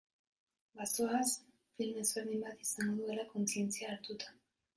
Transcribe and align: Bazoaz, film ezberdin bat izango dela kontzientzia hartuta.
Bazoaz, 0.77 1.35
film 1.77 1.99
ezberdin 2.05 2.41
bat 2.47 2.65
izango 2.69 3.07
dela 3.11 3.27
kontzientzia 3.37 3.93
hartuta. 3.95 4.35